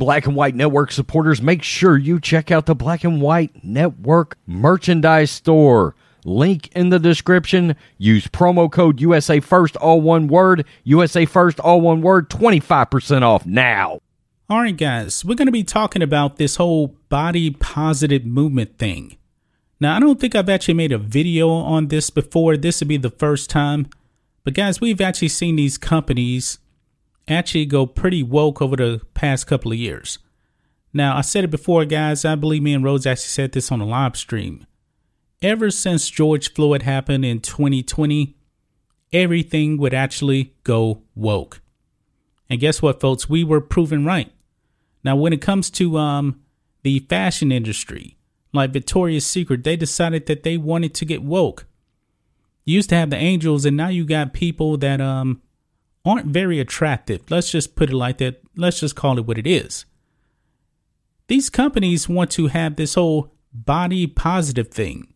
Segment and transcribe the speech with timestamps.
[0.00, 4.38] Black and White Network supporters, make sure you check out the Black and White Network
[4.46, 5.94] merchandise store.
[6.24, 7.76] Link in the description.
[7.98, 10.64] Use promo code USA First, all one word.
[10.84, 12.30] USA First, all one word.
[12.30, 14.00] 25% off now.
[14.48, 19.18] All right, guys, we're going to be talking about this whole body positive movement thing.
[19.80, 22.56] Now, I don't think I've actually made a video on this before.
[22.56, 23.86] This would be the first time.
[24.44, 26.58] But, guys, we've actually seen these companies
[27.30, 30.18] actually go pretty woke over the past couple of years.
[30.92, 32.24] Now, I said it before, guys.
[32.24, 34.66] I believe me and Rose actually said this on a live stream.
[35.40, 38.36] Ever since George Floyd happened in 2020,
[39.12, 41.62] everything would actually go woke.
[42.48, 43.28] And guess what, folks?
[43.28, 44.32] We were proven right.
[45.04, 46.40] Now, when it comes to um,
[46.82, 48.16] the fashion industry,
[48.52, 51.66] like Victoria's Secret, they decided that they wanted to get woke.
[52.64, 55.40] You used to have the angels, and now you got people that um
[56.04, 57.30] aren't very attractive.
[57.30, 58.40] Let's just put it like that.
[58.56, 59.84] Let's just call it what it is.
[61.28, 65.12] These companies want to have this whole body positive thing,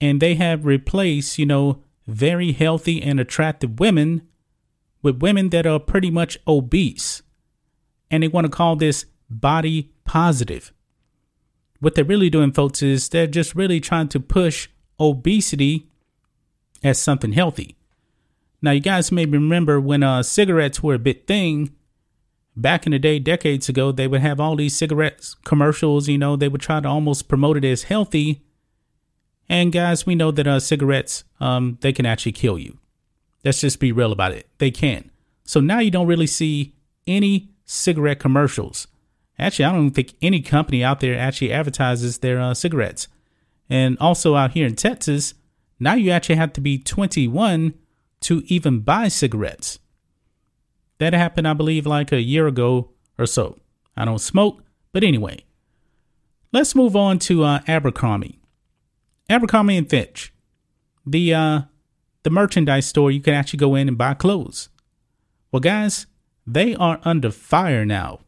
[0.00, 4.26] and they have replaced, you know, very healthy and attractive women
[5.02, 7.22] with women that are pretty much obese.
[8.10, 10.72] And they want to call this body positive.
[11.80, 15.88] What they're really doing, folks, is they're just really trying to push obesity
[16.82, 17.76] as something healthy.
[18.60, 21.74] Now, you guys may remember when uh, cigarettes were a big thing
[22.60, 26.08] back in the day, decades ago, they would have all these cigarettes commercials.
[26.08, 28.42] You know, they would try to almost promote it as healthy.
[29.48, 32.78] And guys, we know that uh, cigarettes, um, they can actually kill you.
[33.44, 34.48] Let's just be real about it.
[34.58, 35.10] They can.
[35.44, 36.74] So now you don't really see
[37.06, 38.88] any cigarette commercials.
[39.38, 43.08] Actually, I don't think any company out there actually advertises their uh, cigarettes.
[43.70, 45.34] And also out here in Texas,
[45.78, 47.74] now you actually have to be 21
[48.20, 49.78] to even buy cigarettes.
[50.98, 53.58] That happened, I believe, like a year ago or so.
[53.96, 54.62] I don't smoke,
[54.92, 55.44] but anyway.
[56.52, 58.40] Let's move on to uh, Abercrombie.
[59.28, 60.32] Abercrombie and Fitch,
[61.06, 61.60] the uh,
[62.22, 64.70] the merchandise store you can actually go in and buy clothes.
[65.52, 66.06] Well, guys,
[66.46, 68.20] they are under fire now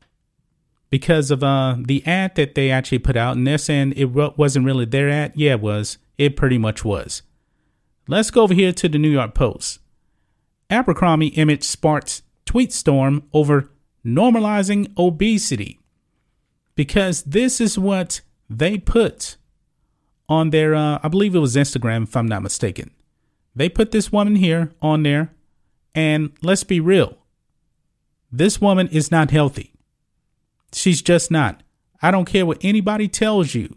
[0.90, 4.66] because of uh, the ad that they actually put out, and they're saying it wasn't
[4.66, 5.32] really their ad.
[5.34, 5.96] Yeah, it was.
[6.18, 7.22] It pretty much was.
[8.10, 9.78] Let's go over here to the New York Post.
[10.68, 13.70] Abercrombie image sparks tweet storm over
[14.04, 15.78] normalizing obesity
[16.74, 19.36] because this is what they put
[20.28, 22.90] on their, uh, I believe it was Instagram, if I'm not mistaken.
[23.54, 25.32] They put this woman here on there,
[25.94, 27.16] and let's be real.
[28.32, 29.72] This woman is not healthy.
[30.72, 31.62] She's just not.
[32.02, 33.76] I don't care what anybody tells you.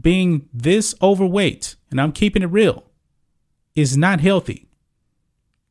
[0.00, 2.85] Being this overweight, and I'm keeping it real,
[3.76, 4.66] is not healthy.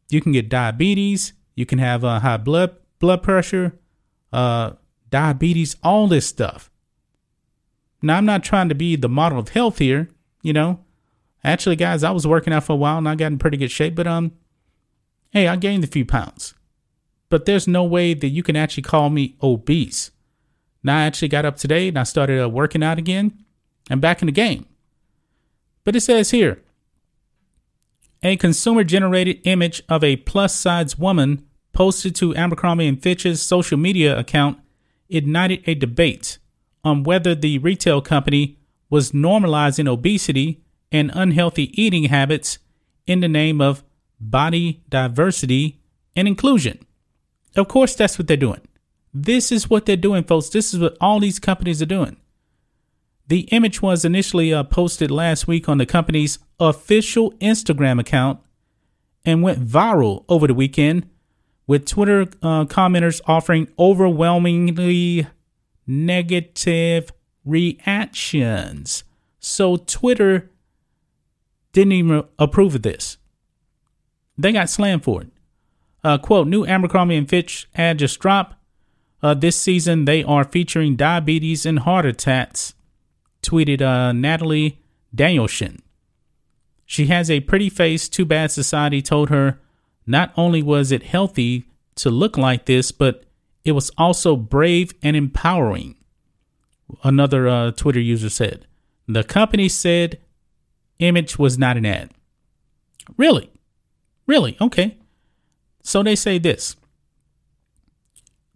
[0.10, 3.78] You can get diabetes, you can have uh, high blood blood pressure,
[4.32, 4.72] uh,
[5.10, 6.70] diabetes, all this stuff.
[8.02, 10.10] Now, I'm not trying to be the model of health here,
[10.42, 10.80] you know.
[11.44, 13.72] Actually, guys, I was working out for a while and I got in pretty good
[13.72, 14.34] shape, but um,
[15.32, 16.54] hey, I gained a few pounds.
[17.30, 20.12] But there's no way that you can actually call me obese.
[20.84, 23.44] Now I actually got up today and I started uh, working out again.
[23.90, 24.66] I'm back in the game.
[25.84, 26.62] But it says here,
[28.26, 33.78] a consumer generated image of a plus size woman posted to Abercrombie and Fitch's social
[33.78, 34.58] media account
[35.10, 36.40] ignited a debate
[36.84, 38.58] on whether the retail company
[38.90, 42.58] was normalizing obesity and unhealthy eating habits
[43.06, 43.84] in the name of
[44.20, 45.80] body diversity
[46.16, 46.80] and inclusion.
[47.56, 48.62] Of course, that's what they're doing.
[49.14, 50.50] This is what they're doing, folks.
[50.50, 52.18] This is what all these companies are doing.
[53.28, 58.40] The image was initially uh, posted last week on the company's official Instagram account
[59.26, 61.10] and went viral over the weekend,
[61.66, 65.26] with Twitter uh, commenters offering overwhelmingly
[65.88, 67.12] negative
[67.44, 69.04] reactions.
[69.40, 70.52] So Twitter
[71.72, 73.18] didn't even approve of this.
[74.38, 75.30] They got slammed for it.
[76.04, 78.56] Uh, quote, new Abercrombie and Fitch ad just dropped.
[79.24, 82.76] Uh, this season, they are featuring diabetes and heart attacks
[83.48, 84.80] tweeted uh, Natalie
[85.14, 85.82] Danielson.
[86.86, 88.08] She has a pretty face.
[88.10, 89.60] Too bad society told her
[90.06, 91.66] not only was it healthy
[91.96, 93.24] to look like this, but
[93.64, 95.96] it was also brave and empowering.
[97.04, 98.68] Another uh, Twitter user said.
[99.08, 100.20] The company said
[101.00, 102.12] image was not an ad.
[103.18, 103.52] Really?
[104.28, 104.58] Really?
[104.62, 104.98] Okay.
[105.82, 106.76] So they say this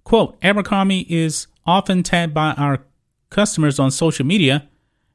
[0.04, 2.80] quote Abercrombie is often tagged by our
[3.30, 4.68] customers on social media,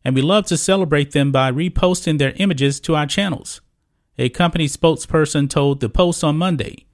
[0.05, 3.61] and we love to celebrate them by reposting their images to our channels.
[4.19, 6.87] A company spokesperson told the Post on Monday.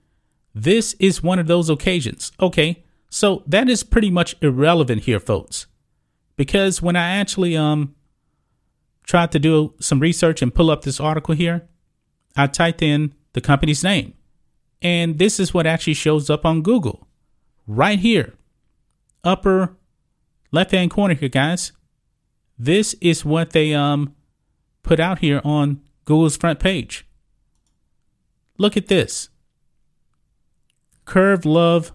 [0.54, 2.32] This is one of those occasions.
[2.40, 5.66] Okay, so that is pretty much irrelevant here, folks.
[6.36, 7.94] Because when I actually um
[9.04, 11.68] tried to do some research and pull up this article here,
[12.36, 14.14] I typed in the company's name.
[14.80, 17.06] And this is what actually shows up on Google.
[17.66, 18.34] Right here.
[19.22, 19.76] Upper
[20.52, 21.72] left hand corner here, guys.
[22.62, 24.14] This is what they um
[24.82, 27.06] put out here on Google's front page.
[28.58, 29.30] Look at this.
[31.06, 31.94] Curve Love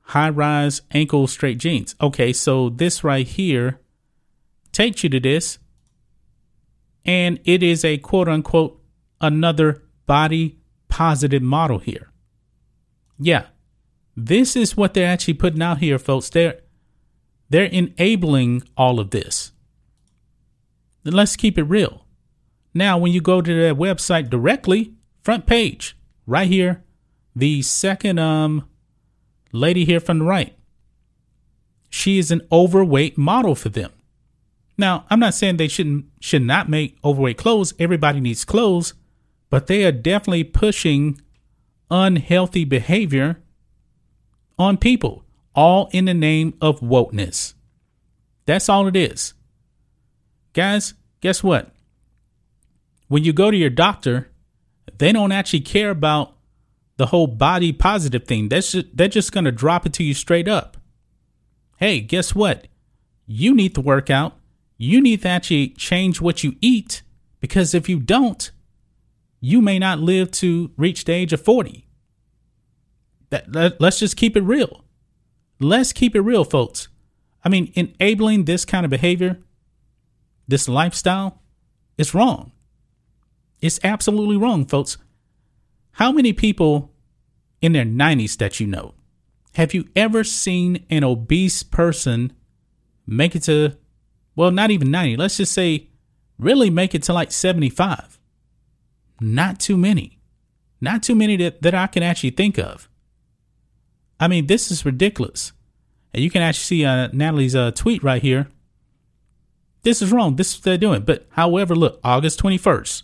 [0.00, 1.94] high rise ankle straight jeans.
[2.00, 3.78] Okay, so this right here
[4.72, 5.58] takes you to this,
[7.04, 8.80] and it is a quote unquote
[9.20, 12.10] another body positive model here.
[13.18, 13.48] Yeah,
[14.16, 16.30] this is what they're actually putting out here, folks.
[16.30, 16.60] They're
[17.50, 19.52] they're enabling all of this.
[21.02, 22.06] Then let's keep it real.
[22.74, 26.84] Now, when you go to their website directly, front page, right here,
[27.34, 28.68] the second um
[29.52, 30.56] lady here from the right.
[31.88, 33.90] She is an overweight model for them.
[34.78, 37.74] Now, I'm not saying they shouldn't should not make overweight clothes.
[37.78, 38.94] Everybody needs clothes,
[39.50, 41.20] but they are definitely pushing
[41.90, 43.42] unhealthy behavior
[44.58, 45.24] on people,
[45.54, 47.54] all in the name of wokeness.
[48.46, 49.34] That's all it is.
[50.52, 51.72] Guys, guess what?
[53.08, 54.30] When you go to your doctor,
[54.98, 56.34] they don't actually care about
[56.96, 58.48] the whole body positive thing.
[58.48, 60.76] That's just, they're just going to drop it to you straight up.
[61.78, 62.68] Hey, guess what?
[63.26, 64.36] You need to work out.
[64.76, 67.02] You need to actually change what you eat
[67.40, 68.50] because if you don't,
[69.40, 71.86] you may not live to reach the age of 40.
[73.30, 74.84] That, let, let's just keep it real.
[75.58, 76.88] Let's keep it real, folks.
[77.44, 79.38] I mean, enabling this kind of behavior,
[80.50, 81.40] this lifestyle,
[81.96, 82.52] is wrong.
[83.60, 84.96] It's absolutely wrong, folks.
[85.92, 86.92] How many people
[87.60, 88.94] in their 90s that you know?
[89.54, 92.32] Have you ever seen an obese person
[93.06, 93.76] make it to,
[94.34, 95.88] well, not even 90, let's just say
[96.38, 98.18] really make it to like 75?
[99.20, 100.18] Not too many.
[100.80, 102.88] Not too many that, that I can actually think of.
[104.18, 105.52] I mean, this is ridiculous.
[106.14, 108.48] And you can actually see uh, Natalie's uh, tweet right here.
[109.82, 110.36] This is wrong.
[110.36, 111.02] This is what they're doing.
[111.02, 113.02] But however, look, August 21st,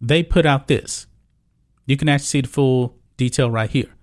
[0.00, 1.06] they put out this.
[1.86, 3.94] You can actually see the full detail right here.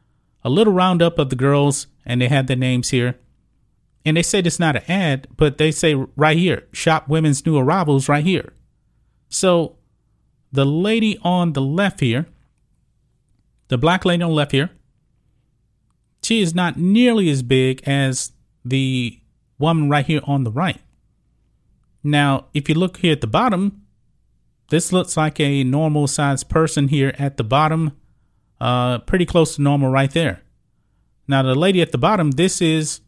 [0.44, 3.20] A little roundup of the girls, and they had their names here.
[4.06, 7.58] And they say it's not an ad, but they say right here, shop women's new
[7.58, 8.54] arrivals right here.
[9.30, 9.78] So
[10.52, 12.28] the lady on the left here,
[13.68, 14.72] the black lady on the left here,
[16.24, 18.32] she is not nearly as big as
[18.66, 19.20] the
[19.60, 20.82] woman right here on the right.
[22.04, 23.82] Now, if you look here at the bottom,
[24.70, 27.92] this looks like a normal sized person here at the bottom
[28.60, 30.42] uh, pretty close to normal right there.
[31.28, 33.02] Now, the lady at the bottom, this is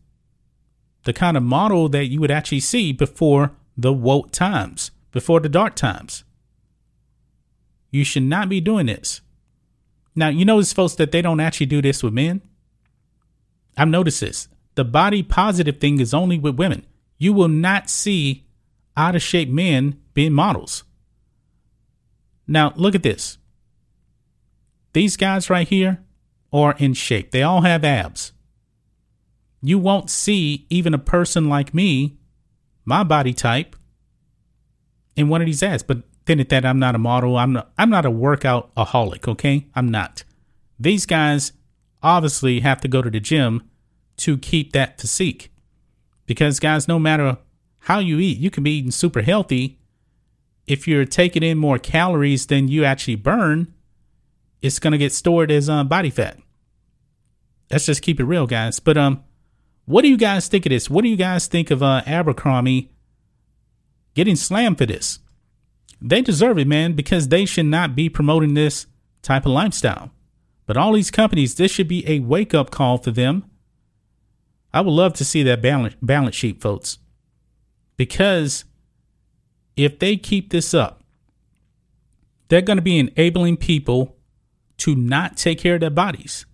[1.03, 5.50] the kind of model that you would actually see before the woke times, before the
[5.50, 6.23] dark times.
[7.91, 9.21] You should not be doing this.
[10.15, 12.41] Now, you notice, folks, that they don't actually do this with men.
[13.77, 14.47] I've noticed this.
[14.75, 16.85] The body positive thing is only with women.
[17.17, 18.42] You will not see
[18.95, 20.83] out of shape men being models.
[22.47, 23.38] Now, look at this.
[24.93, 26.03] These guys right here
[26.51, 27.31] are in shape.
[27.31, 28.31] They all have abs.
[29.62, 32.17] You won't see even a person like me,
[32.85, 33.75] my body type,
[35.15, 35.83] in one of these ads.
[35.83, 37.38] But then at that, I'm not a model.
[37.38, 39.67] I'm not, I'm not a workout aholic, okay?
[39.73, 40.23] I'm not.
[40.79, 41.53] These guys
[42.01, 43.63] obviously have to go to the gym
[44.17, 45.51] to keep that physique.
[46.25, 47.38] Because, guys, no matter
[47.83, 49.77] how you eat, you can be eating super healthy.
[50.65, 53.73] If you're taking in more calories than you actually burn,
[54.61, 56.39] it's gonna get stored as um, body fat.
[57.69, 58.79] Let's just keep it real, guys.
[58.79, 59.23] But um,
[59.85, 60.89] what do you guys think of this?
[60.89, 62.89] What do you guys think of uh, Abercrombie
[64.13, 65.19] getting slammed for this?
[66.01, 68.85] They deserve it, man, because they should not be promoting this
[69.21, 70.11] type of lifestyle.
[70.65, 73.49] But all these companies, this should be a wake up call for them.
[74.73, 76.99] I would love to see that balance, balance sheet, folks.
[77.97, 78.65] Because
[79.75, 81.03] if they keep this up,
[82.47, 84.15] they're going to be enabling people
[84.77, 86.45] to not take care of their bodies.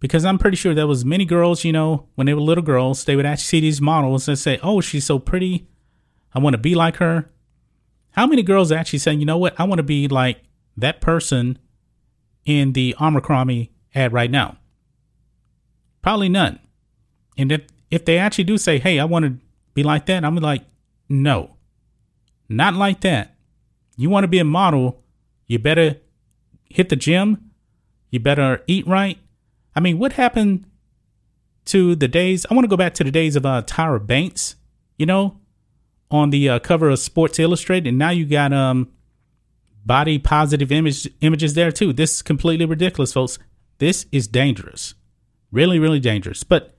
[0.00, 3.04] Because I'm pretty sure there was many girls, you know, when they were little girls,
[3.04, 5.66] they would actually see these models and say, "Oh, she's so pretty.
[6.34, 7.30] I want to be like her."
[8.10, 9.58] How many girls actually saying, "You know what?
[9.58, 10.42] I want to be like
[10.76, 11.58] that person
[12.44, 14.58] in the Abercrombie ad right now?"
[16.02, 16.58] Probably none.
[17.38, 19.43] And if if they actually do say, "Hey, I want to
[19.74, 20.64] be like that," I'm like,
[21.08, 21.56] "No,
[22.48, 23.36] not like that.
[23.96, 25.02] You want to be a model,
[25.46, 25.96] you better
[26.68, 27.50] hit the gym,
[28.10, 29.18] you better eat right."
[29.76, 30.66] I mean, what happened
[31.66, 32.46] to the days?
[32.50, 34.56] I want to go back to the days of uh, Tyra Banks,
[34.96, 35.40] you know,
[36.10, 38.88] on the uh, cover of Sports Illustrated, and now you got um
[39.84, 41.92] body positive image images there too.
[41.92, 43.38] This is completely ridiculous, folks.
[43.78, 44.94] This is dangerous,
[45.50, 46.44] really, really dangerous.
[46.44, 46.76] But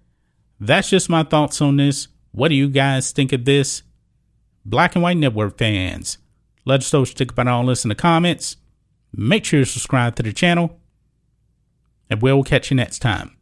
[0.60, 2.08] that's just my thoughts on this.
[2.36, 3.82] What do you guys think of this?
[4.66, 6.18] Black and White Network fans,
[6.66, 8.58] let us know what you think about all this in the comments.
[9.14, 10.78] Make sure you subscribe to the channel,
[12.10, 13.35] and we'll catch you next time.